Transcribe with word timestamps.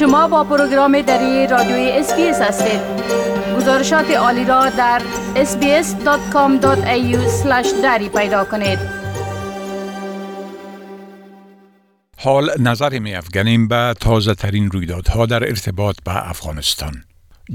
شما 0.00 0.28
با 0.28 0.44
پروگرام 0.44 1.02
دری 1.02 1.46
رادیوی 1.46 1.90
SBS 1.90 2.40
هستید. 2.40 2.80
گزارشات 3.56 4.10
عالی 4.10 4.44
را 4.44 4.70
در 4.70 5.02
sbs.com.au 5.34 6.62
دری 7.82 8.08
پیدا 8.08 8.44
کنید. 8.44 8.78
حال 12.18 12.50
نظر 12.58 12.98
می 12.98 13.14
افگنیم 13.14 13.68
به 13.68 13.94
تازه 14.00 14.34
ترین 14.34 14.70
رویدادها 14.70 15.26
در 15.26 15.48
ارتباط 15.48 15.96
به 16.04 16.30
افغانستان. 16.30 17.04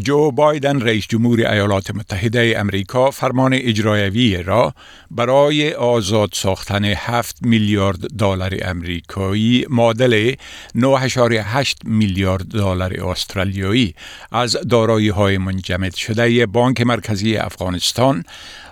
جو 0.04 0.32
بایدن 0.32 0.82
رئیس 0.82 1.08
جمهور 1.08 1.40
ایالات 1.40 1.92
متحده 1.92 2.54
امریکا 2.58 3.12
فرمان 3.12 3.54
اجرایوی 3.54 4.44
را 4.44 4.74
برای 5.12 5.74
آزاد 5.74 6.30
ساختن 6.34 6.86
7 6.86 7.38
میلیارد 7.42 7.98
دلار 7.98 8.58
امریکایی 8.62 9.66
معادل 9.70 10.34
9.8 10.78 11.76
میلیارد 11.84 12.48
دلار 12.48 13.06
استرالیایی 13.08 13.96
از 14.32 14.52
دارایی 14.70 15.10
های 15.10 15.38
منجمد 15.38 15.96
شده 15.96 16.46
بانک 16.46 16.82
مرکزی 16.82 17.38
افغانستان 17.38 18.24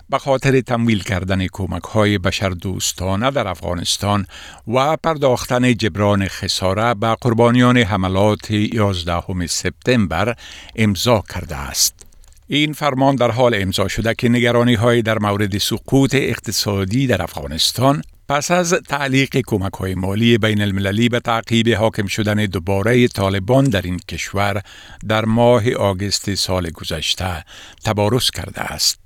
به 0.10 0.18
خاطر 0.18 0.62
تمویل 0.62 1.04
کردن 1.04 1.48
کمک 1.48 1.84
های 1.84 2.18
بشردوستانه 2.18 3.32
در 3.32 3.48
افغانستان 3.48 4.26
و 4.68 4.98
پرداختن 4.98 5.74
جبران 5.74 6.28
خساره 6.28 6.94
به 6.94 7.16
قربانیان 7.22 7.78
حملات 7.78 8.52
11 8.52 9.48
سپتامبر 9.48 10.36
امضا 10.76 11.24
کرده 11.34 11.56
است. 11.56 12.06
این 12.48 12.74
فرمان 12.74 13.16
در 13.16 13.32
حال 13.32 13.56
امضا 13.56 13.88
شده 13.88 14.16
که 14.18 14.30
نگرانی 14.30 14.74
های 14.74 15.02
در 15.02 15.20
مورد 15.20 15.58
سقوط 15.58 16.16
اقتصادی 16.16 17.08
در 17.08 17.22
افغانستان 17.22 18.02
پس 18.30 18.52
از 18.52 18.74
تعلیق 18.74 19.38
کمک 19.48 19.74
های 19.74 19.96
مالی 19.96 20.38
بین 20.38 20.62
المللی 20.62 21.10
به 21.10 21.20
تعقیب 21.20 21.70
حاکم 21.70 22.08
شدن 22.08 22.46
دوباره 22.46 23.08
طالبان 23.08 23.66
در 23.66 23.82
این 23.82 24.00
کشور 24.10 24.62
در 25.08 25.26
ماه 25.26 25.72
آگست 25.72 26.36
سال 26.36 26.70
گذشته 26.70 27.46
تبارز 27.86 28.30
کرده 28.30 28.62
است. 28.62 29.03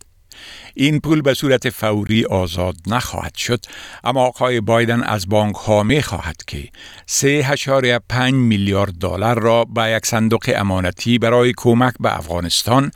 این 0.74 1.00
پول 1.00 1.22
به 1.22 1.34
صورت 1.34 1.70
فوری 1.70 2.26
آزاد 2.26 2.76
نخواهد 2.88 3.36
شد 3.36 3.66
اما 4.04 4.22
آقای 4.22 4.62
بایدن 4.62 5.04
از 5.04 5.30
بانک 5.30 5.56
ها 5.56 5.84
می 5.84 6.02
خواهد 6.02 6.36
که 6.48 6.70
3.5 7.08 8.16
میلیارد 8.34 8.94
دلار 8.94 9.40
را 9.40 9.66
به 9.66 9.92
یک 9.92 10.06
صندوق 10.06 10.52
امانتی 10.56 11.18
برای 11.18 11.54
کمک 11.58 11.94
به 12.00 12.18
افغانستان 12.18 12.92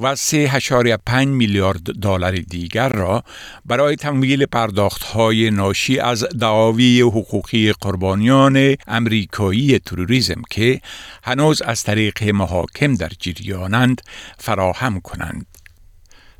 و 0.00 0.16
3.5 0.16 1.14
میلیارد 1.14 1.82
دلار 1.82 2.36
دیگر 2.36 2.88
را 2.88 3.22
برای 3.64 3.96
تمویل 3.96 4.46
پرداخت 4.46 5.02
های 5.02 5.50
ناشی 5.50 5.98
از 5.98 6.24
دعاوی 6.24 7.00
حقوقی 7.00 7.72
قربانیان 7.72 8.76
امریکایی 8.86 9.78
تروریسم 9.78 10.42
که 10.50 10.80
هنوز 11.22 11.62
از 11.62 11.82
طریق 11.82 12.24
محاکم 12.24 12.94
در 12.94 13.10
جریانند 13.18 14.00
فراهم 14.38 15.00
کنند. 15.00 15.46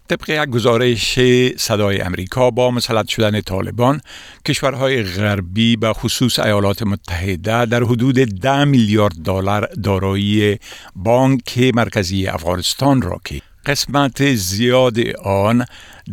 طبق 0.08 0.30
یک 0.30 0.48
گزارش 0.50 1.18
صدای 1.56 2.00
امریکا 2.00 2.50
با 2.50 2.70
مسلط 2.70 3.08
شدن 3.08 3.40
طالبان 3.40 4.00
کشورهای 4.46 5.02
غربی 5.02 5.76
به 5.76 5.92
خصوص 5.92 6.38
ایالات 6.38 6.82
متحده 6.82 7.66
در 7.66 7.82
حدود 7.82 8.14
10 8.18 8.64
میلیارد 8.64 9.14
دلار 9.24 9.66
دارایی 9.66 10.58
بانک 10.96 11.58
مرکزی 11.74 12.26
افغانستان 12.26 13.02
را 13.02 13.20
که 13.24 13.40
قسمت 13.66 14.34
زیاد 14.34 14.98
آن 15.24 15.64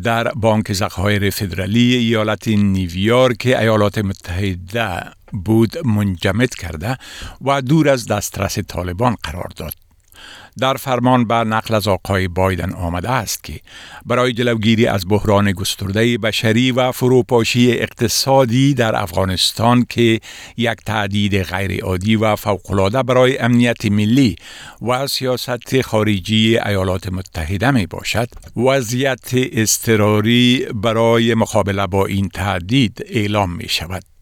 در 0.03 0.27
بانک 0.27 0.73
ذخایر 0.73 1.29
فدرالی 1.29 1.95
ایالت 1.95 2.47
نیویورک 2.47 3.45
ایالات 3.45 3.97
متحده 3.97 5.03
بود 5.45 5.87
منجمد 5.87 6.55
کرده 6.55 6.97
و 7.41 7.61
دور 7.61 7.89
از 7.89 8.07
دسترس 8.07 8.59
طالبان 8.59 9.15
قرار 9.23 9.49
داد. 9.55 9.82
در 10.59 10.73
فرمان 10.73 11.25
بر 11.25 11.43
نقل 11.43 11.75
از 11.75 11.87
آقای 11.87 12.27
بایدن 12.27 12.73
آمده 12.73 13.11
است 13.11 13.43
که 13.43 13.59
برای 14.05 14.33
جلوگیری 14.33 14.87
از 14.87 15.05
بحران 15.09 15.51
گسترده 15.51 16.17
بشری 16.17 16.71
و 16.71 16.91
فروپاشی 16.91 17.71
اقتصادی 17.71 18.73
در 18.73 18.95
افغانستان 18.95 19.85
که 19.89 20.19
یک 20.57 20.77
تعدید 20.85 21.43
غیرعادی 21.43 22.15
و 22.15 22.35
فوقالعاده 22.35 23.03
برای 23.03 23.37
امنیت 23.37 23.85
ملی 23.85 24.35
و 24.81 25.07
سیاست 25.07 25.81
خارجی 25.81 26.57
ایالات 26.57 27.07
متحده 27.07 27.71
می 27.71 27.85
باشد 27.85 28.27
وضعیت 28.55 29.29
اضطراری 29.33 30.67
برای 30.75 31.33
مقابله 31.33 31.87
با 31.87 32.05
این 32.05 32.29
تهدید 32.29 33.05
اعلام 33.07 33.55
می 33.55 33.69
شود 33.69 34.12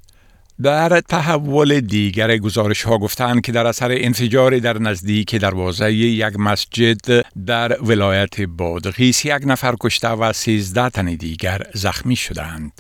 در 0.64 1.02
تحول 1.02 1.80
دیگر 1.80 2.38
گزارش 2.38 2.84
ها 2.84 2.98
گفتند 2.98 3.42
که 3.42 3.52
در 3.52 3.66
اثر 3.66 3.92
انفجار 3.92 4.60
در 4.60 4.78
نزدیک 4.78 5.36
دروازه 5.36 5.94
یک 5.94 6.40
مسجد 6.40 7.26
در 7.46 7.82
ولایت 7.84 8.42
بادغیس 8.42 9.26
یک 9.26 9.42
نفر 9.46 9.76
کشته 9.80 10.08
و 10.08 10.34
13 10.34 10.90
تن 10.90 11.06
دیگر 11.06 11.62
زخمی 11.74 12.16
شدند. 12.16 12.72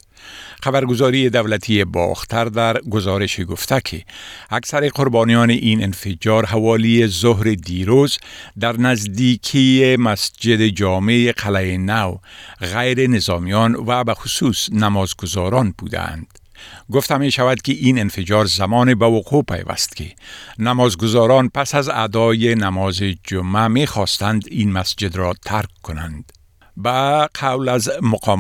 خبرگزاری 0.64 1.30
دولتی 1.30 1.84
باختر 1.84 2.46
در 2.46 2.82
گزارش 2.82 3.42
گفته 3.42 3.82
که 3.86 4.04
اکثر 4.50 4.90
قربانیان 4.90 5.50
این 5.50 5.84
انفجار 5.84 6.46
حوالی 6.46 7.08
ظهر 7.08 7.44
دیروز 7.44 8.18
در 8.60 8.78
نزدیکی 8.78 9.96
مسجد 9.96 10.68
جامع 10.68 11.34
قلعه 11.38 11.78
نو 11.78 12.18
غیر 12.74 13.10
نظامیان 13.10 13.76
و 13.76 14.04
به 14.04 14.14
خصوص 14.14 14.70
نمازگزاران 14.72 15.74
بودند. 15.78 16.41
گفتم 16.92 17.20
می 17.20 17.32
شود 17.32 17.62
که 17.62 17.74
این 17.74 18.00
انفجار 18.00 18.46
زمان 18.46 18.96
به 18.96 19.06
وقوع 19.06 19.44
پیوست 19.44 19.96
که 19.96 20.16
نمازگزاران 20.60 21.50
پس 21.50 21.76
از 21.76 21.90
ادای 21.90 22.56
نماز 22.56 23.02
جمعه 23.24 23.68
می 23.68 23.88
خواستند 23.88 24.44
این 24.52 24.72
مسجد 24.72 25.16
را 25.16 25.34
ترک 25.46 25.70
کنند. 25.84 26.32
با 26.78 27.30
قول 27.34 27.70
از 27.70 27.90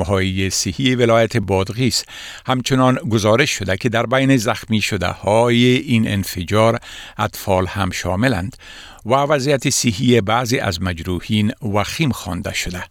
های 0.07 0.49
صحی 0.49 0.95
ولایت 0.95 1.37
بادغیس 1.37 2.03
همچنان 2.45 2.95
گزارش 2.95 3.51
شده 3.51 3.77
که 3.77 3.89
در 3.89 4.05
بین 4.05 4.37
زخمی 4.37 4.81
شده 4.81 5.07
های 5.07 5.65
این 5.65 6.07
انفجار 6.07 6.79
اطفال 7.17 7.65
هم 7.65 7.91
شاملند 7.91 8.57
و 9.05 9.13
وضعیت 9.13 9.69
صحی 9.69 10.21
بعضی 10.21 10.59
از 10.59 10.81
مجروحین 10.81 11.51
وخیم 11.73 12.11
خوانده 12.11 12.53
شده. 12.53 12.83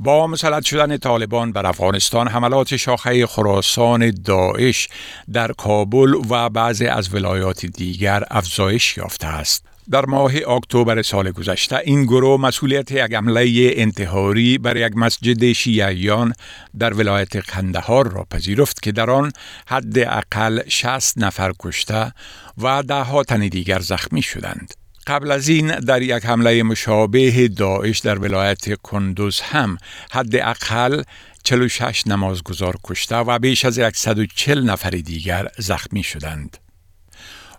با 0.00 0.26
مسلط 0.26 0.64
شدن 0.64 0.96
طالبان 0.96 1.52
بر 1.52 1.66
افغانستان 1.66 2.28
حملات 2.28 2.76
شاخه 2.76 3.26
خراسان 3.26 4.10
داعش 4.10 4.88
در 5.32 5.52
کابل 5.52 6.14
و 6.30 6.48
بعضی 6.48 6.86
از 6.86 7.14
ولایات 7.14 7.66
دیگر 7.66 8.24
افزایش 8.30 8.96
یافته 8.96 9.26
است. 9.26 9.64
در 9.90 10.06
ماه 10.06 10.32
اکتبر 10.48 11.02
سال 11.02 11.30
گذشته 11.30 11.76
این 11.84 12.04
گروه 12.04 12.40
مسئولیت 12.40 12.90
یک 12.90 13.14
حمله 13.14 13.70
انتحاری 13.74 14.58
بر 14.58 14.76
یک 14.76 14.92
مسجد 14.96 15.52
شیعیان 15.52 16.32
در 16.78 16.94
ولایت 16.94 17.36
قندهار 17.36 18.08
را 18.12 18.26
پذیرفت 18.30 18.82
که 18.82 18.92
در 18.92 19.10
آن 19.10 19.32
حد 19.66 19.98
اقل 19.98 20.60
60 20.68 21.18
نفر 21.18 21.52
کشته 21.60 22.12
و 22.58 22.82
ده 22.82 23.02
ها 23.02 23.24
تن 23.24 23.48
دیگر 23.48 23.78
زخمی 23.78 24.22
شدند. 24.22 24.74
قبل 25.08 25.30
از 25.30 25.48
این 25.48 25.66
در 25.80 26.02
یک 26.02 26.26
حمله 26.26 26.62
مشابه 26.62 27.48
داعش 27.48 27.98
در 27.98 28.18
ولایت 28.18 28.74
کندوز 28.74 29.40
هم 29.40 29.78
حداقل 30.10 31.02
46 31.42 32.06
نمازگزار 32.06 32.76
کشته 32.84 33.16
و 33.16 33.38
بیش 33.38 33.64
از 33.64 33.80
140 33.94 34.64
نفر 34.64 34.90
دیگر 34.90 35.48
زخمی 35.58 36.02
شدند. 36.02 36.67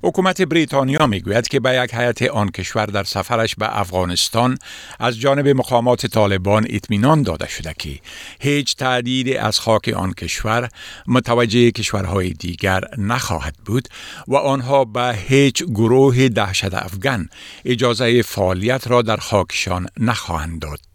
حکومت 0.04 0.42
بریتانیا 0.42 1.08
می‌گوید 1.08 1.48
که 1.48 1.60
به 1.60 1.82
یک 1.84 1.94
هیئت 1.94 2.22
آن 2.22 2.50
کشور 2.50 2.86
در 2.86 3.04
سفرش 3.04 3.56
به 3.56 3.80
افغانستان 3.80 4.58
از 5.00 5.20
جانب 5.20 5.48
مقامات 5.48 6.06
طالبان 6.06 6.66
اطمینان 6.70 7.24
داده 7.24 7.48
شده 7.48 7.74
که 7.78 8.00
هیچ 8.40 8.76
تعدید 8.76 9.38
از 9.38 9.60
خاک 9.60 9.94
آن 9.96 10.14
کشور 10.14 10.70
متوجه 11.08 11.72
کشورهای 11.72 12.30
دیگر 12.30 12.82
نخواهد 12.98 13.56
بود 13.66 13.88
و 14.28 14.36
آنها 14.36 14.86
به 14.86 15.18
هیچ 15.28 15.64
گروه 15.64 16.28
دهشت 16.28 16.74
افغان 16.74 17.30
اجازه 17.66 18.22
فعالیت 18.22 18.88
را 18.88 19.02
در 19.02 19.18
خاکشان 19.18 19.88
نخواهند 19.98 20.62
داد. 20.62 20.89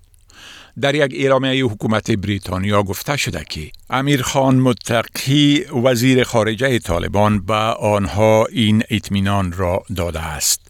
در 0.80 0.94
یک 0.94 1.14
اعلامیه 1.14 1.64
حکومت 1.64 2.10
بریتانیا 2.10 2.82
گفته 2.82 3.16
شده 3.16 3.44
که 3.50 3.70
امیر 3.90 4.22
خان 4.22 4.56
متقی 4.56 5.64
وزیر 5.84 6.24
خارجه 6.24 6.78
طالبان 6.78 7.46
به 7.46 7.54
آنها 7.54 8.46
این 8.52 8.82
اطمینان 8.90 9.52
را 9.52 9.82
داده 9.96 10.20
است. 10.20 10.60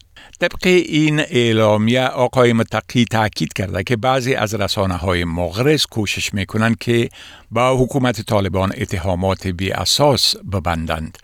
طبق 0.41 0.67
این 0.67 1.21
اعلامیه 1.21 2.06
آقای 2.06 2.53
متقی 2.53 3.05
تاکید 3.05 3.53
کرده 3.53 3.83
که 3.83 3.97
بعضی 3.97 4.35
از 4.35 4.55
رسانه 4.55 4.95
های 4.95 5.25
مغرض 5.25 5.87
کوشش 5.87 6.35
می‌کنند 6.35 6.79
که 6.79 7.09
با 7.50 7.77
حکومت 7.77 8.21
طالبان 8.21 8.73
اتهامات 8.77 9.47
بی 9.47 9.73
اساس 9.73 10.37
ببندند 10.37 11.19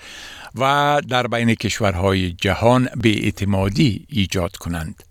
و 0.54 1.02
در 1.08 1.26
بین 1.26 1.54
کشورهای 1.54 2.32
جهان 2.32 2.88
به 2.96 3.08
اعتمادی 3.08 4.06
ایجاد 4.08 4.56
کنند. 4.56 5.09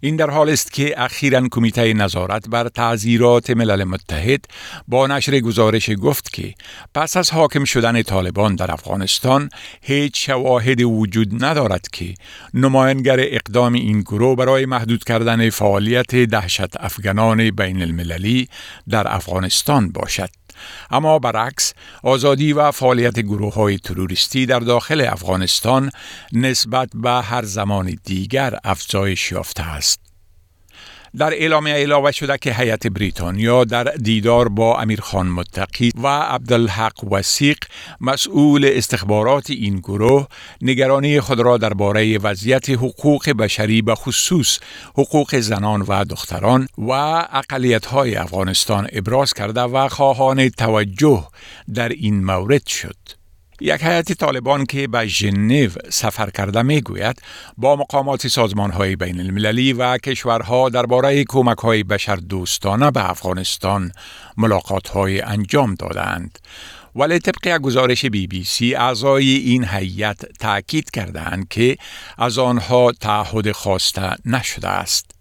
این 0.00 0.16
در 0.16 0.30
حال 0.30 0.50
است 0.50 0.72
که 0.72 1.02
اخیرا 1.02 1.48
کمیته 1.50 1.94
نظارت 1.94 2.48
بر 2.48 2.68
تعذیرات 2.68 3.50
ملل 3.50 3.84
متحد 3.84 4.44
با 4.88 5.06
نشر 5.06 5.40
گزارش 5.40 5.90
گفت 5.90 6.32
که 6.32 6.54
پس 6.94 7.16
از 7.16 7.30
حاکم 7.30 7.64
شدن 7.64 8.02
طالبان 8.02 8.54
در 8.54 8.72
افغانستان 8.72 9.48
هیچ 9.82 10.26
شواهد 10.26 10.80
وجود 10.80 11.44
ندارد 11.44 11.88
که 11.92 12.14
نماینگر 12.54 13.16
اقدام 13.20 13.72
این 13.72 14.00
گروه 14.00 14.36
برای 14.36 14.66
محدود 14.66 15.04
کردن 15.04 15.50
فعالیت 15.50 16.16
دهشت 16.16 16.76
افغانان 16.80 17.50
بین 17.50 17.82
المللی 17.82 18.48
در 18.88 19.14
افغانستان 19.14 19.92
باشد. 19.92 20.43
اما 20.90 21.18
برعکس 21.18 21.74
آزادی 22.02 22.52
و 22.52 22.70
فعالیت 22.70 23.20
گروه 23.20 23.54
های 23.54 23.78
تروریستی 23.78 24.46
در 24.46 24.58
داخل 24.58 25.00
افغانستان 25.00 25.90
نسبت 26.32 26.88
به 26.94 27.10
هر 27.10 27.44
زمان 27.44 27.98
دیگر 28.04 28.58
افزایش 28.64 29.32
یافته 29.32 29.62
است. 29.62 30.03
در 31.18 31.32
اعلامیه 31.32 31.74
علاوه 31.74 32.12
شده 32.12 32.38
که 32.38 32.54
هیئت 32.54 32.86
بریتانیا 32.86 33.64
در 33.64 33.84
دیدار 33.84 34.48
با 34.48 34.80
امیرخان 34.80 35.26
متقی 35.26 35.92
و 36.02 36.06
عبدالحق 36.06 37.12
وسیق 37.12 37.58
مسئول 38.00 38.70
استخبارات 38.72 39.50
این 39.50 39.78
گروه 39.78 40.26
نگرانی 40.62 41.20
خود 41.20 41.40
را 41.40 41.56
درباره 41.56 42.18
وضعیت 42.18 42.70
حقوق 42.70 43.30
بشری 43.30 43.82
به 43.82 43.94
خصوص 43.94 44.58
حقوق 44.94 45.36
زنان 45.36 45.82
و 45.82 46.04
دختران 46.04 46.68
و 46.78 46.90
اقلیت 47.32 47.86
های 47.86 48.16
افغانستان 48.16 48.88
ابراز 48.92 49.34
کرده 49.34 49.60
و 49.60 49.88
خواهان 49.88 50.48
توجه 50.48 51.24
در 51.74 51.88
این 51.88 52.24
مورد 52.24 52.66
شد. 52.66 53.23
یک 53.66 53.82
هیئت 53.82 54.12
طالبان 54.12 54.66
که 54.66 54.88
به 54.88 55.06
ژنو 55.06 55.68
سفر 55.90 56.30
کرده 56.30 56.62
می 56.62 56.80
گوید 56.80 57.22
با 57.56 57.76
مقامات 57.76 58.28
سازمان 58.28 58.70
های 58.70 58.96
بین 58.96 59.20
المللی 59.20 59.72
و 59.72 59.98
کشورها 59.98 60.68
درباره 60.68 61.24
کمک 61.24 61.58
های 61.58 61.82
بشر 61.82 62.16
دوستانه 62.16 62.90
به 62.90 63.10
افغانستان 63.10 63.92
ملاقات 64.36 64.88
های 64.88 65.20
انجام 65.20 65.74
دادند. 65.74 66.38
ولی 66.96 67.18
طبق 67.18 67.58
گزارش 67.58 68.04
بی 68.04 68.26
بی 68.26 68.44
سی 68.44 68.74
اعضای 68.74 69.28
این 69.28 69.64
هیئت 69.64 70.38
تاکید 70.38 70.90
کردند 70.90 71.48
که 71.48 71.76
از 72.18 72.38
آنها 72.38 72.92
تعهد 72.92 73.52
خواسته 73.52 74.16
نشده 74.24 74.68
است. 74.68 75.13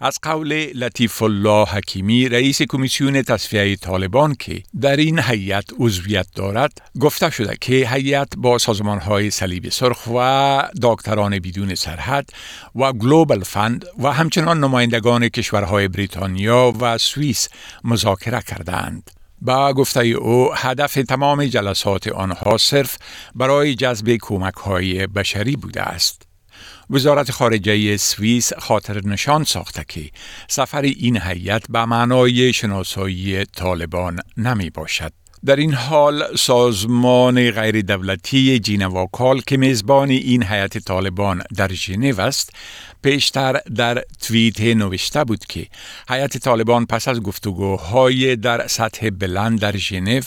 از 0.00 0.18
قول 0.22 0.52
لطیف 0.74 1.22
الله 1.22 1.64
حکیمی 1.64 2.28
رئیس 2.28 2.62
کمیسیون 2.62 3.22
تصفیه 3.22 3.76
طالبان 3.76 4.34
که 4.34 4.62
در 4.80 4.96
این 4.96 5.18
هیئت 5.18 5.64
عضویت 5.78 6.26
دارد 6.34 6.82
گفته 7.00 7.30
شده 7.30 7.56
که 7.60 7.88
هیئت 7.90 8.28
با 8.36 8.58
سازمان 8.58 8.98
های 8.98 9.30
صلیب 9.30 9.68
سرخ 9.68 9.98
و 10.14 10.68
دکتران 10.82 11.38
بدون 11.38 11.74
سرحد 11.74 12.30
و 12.74 12.92
گلوبال 12.92 13.42
فند 13.42 13.84
و 13.98 14.12
همچنان 14.12 14.60
نمایندگان 14.60 15.28
کشورهای 15.28 15.88
بریتانیا 15.88 16.72
و 16.80 16.98
سوئیس 16.98 17.48
مذاکره 17.84 18.40
کردند. 18.40 19.10
با 19.40 19.72
گفته 19.72 20.00
او 20.00 20.54
هدف 20.54 20.94
تمام 20.94 21.44
جلسات 21.44 22.08
آنها 22.08 22.58
صرف 22.58 22.98
برای 23.34 23.74
جذب 23.74 24.16
کمک 24.20 24.54
های 24.54 25.06
بشری 25.06 25.56
بوده 25.56 25.82
است. 25.82 26.33
وزارت 26.90 27.30
خارجه 27.30 27.96
سوئیس 27.96 28.52
خاطر 28.52 29.06
نشان 29.06 29.44
ساخته 29.44 29.84
که 29.88 30.10
سفر 30.48 30.82
این 30.82 31.20
هیئت 31.22 31.62
به 31.68 31.84
معنای 31.84 32.52
شناسایی 32.52 33.44
طالبان 33.44 34.20
نمی 34.36 34.70
باشد. 34.70 35.12
در 35.46 35.56
این 35.56 35.74
حال 35.74 36.36
سازمان 36.36 37.50
غیر 37.50 37.82
دولتی 37.82 38.58
جینواکال 38.58 39.40
که 39.40 39.56
میزبان 39.56 40.10
این 40.10 40.42
هیئت 40.42 40.78
طالبان 40.78 41.42
در 41.56 41.72
ژنو 41.72 42.20
است 42.20 42.50
پیشتر 43.02 43.60
در 43.76 44.04
توییت 44.22 44.60
نوشته 44.60 45.24
بود 45.24 45.44
که 45.44 45.66
هیئت 46.08 46.36
طالبان 46.36 46.86
پس 46.86 47.08
از 47.08 47.22
گفتگوهای 47.22 48.36
در 48.36 48.66
سطح 48.66 49.10
بلند 49.10 49.60
در 49.60 49.76
ژنو 49.76 50.20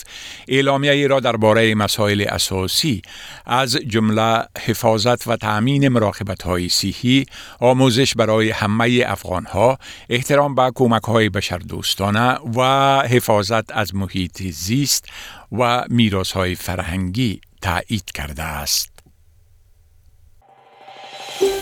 اعلامیه 0.48 1.06
را 1.06 1.20
درباره 1.20 1.74
مسائل 1.74 2.24
اساسی 2.28 3.02
از 3.46 3.72
جمله 3.72 4.44
حفاظت 4.66 5.26
و 5.26 5.36
تأمین 5.36 5.88
مراقبت 5.88 6.42
های 6.42 6.68
صحی، 6.68 7.26
آموزش 7.60 8.14
برای 8.14 8.50
همه 8.50 9.04
افغان 9.06 9.44
ها، 9.44 9.78
احترام 10.08 10.54
به 10.54 10.72
کمک 10.74 11.02
های 11.02 11.28
بشردوستانه 11.28 12.38
و 12.56 12.62
حفاظت 13.00 13.72
از 13.72 13.94
محیط 13.94 14.42
زیست 14.42 15.07
و 15.52 15.84
میراث 15.88 16.32
های 16.32 16.54
فرهنگی 16.54 17.40
تایید 17.62 18.10
کرده 18.14 18.42
است. 18.42 18.88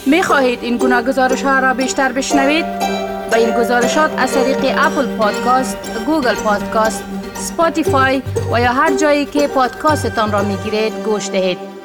می 0.06 0.22
خواهید 0.22 0.62
این 0.62 0.76
گونه 0.76 1.02
گزارش 1.02 1.42
ها 1.42 1.58
را 1.58 1.74
بیشتر 1.74 2.12
بشنوید؟ 2.12 2.66
به 3.30 3.36
این 3.36 3.50
گزارشات 3.50 4.10
از 4.18 4.34
طریق 4.34 4.58
Apple 4.78 5.16
Podcast، 5.16 5.76
Google 6.06 6.34
Podcast، 6.34 7.04
Spotify 7.34 8.22
و 8.52 8.60
یا 8.60 8.72
هر 8.72 8.96
جایی 8.96 9.26
که 9.26 9.48
پادکاستتان 9.48 10.32
را 10.32 10.42
می 10.42 10.56
گیرید 10.56 10.92
گوش 10.92 11.30
دهید. 11.30 11.75